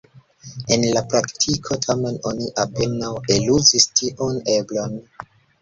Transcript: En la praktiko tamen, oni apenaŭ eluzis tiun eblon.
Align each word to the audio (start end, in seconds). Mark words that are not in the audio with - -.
En 0.75 0.85
la 0.95 1.03
praktiko 1.11 1.77
tamen, 1.83 2.17
oni 2.31 2.49
apenaŭ 2.63 3.13
eluzis 3.37 3.89
tiun 4.01 4.41
eblon. 4.59 4.99